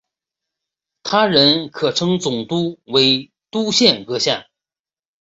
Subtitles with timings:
[1.03, 4.47] 他人可称总督为督宪阁下。